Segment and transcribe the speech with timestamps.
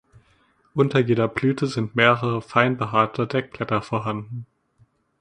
[0.73, 4.47] Unter jeder Blüte sind mehrere fein behaarte Deckblätter vorhanden.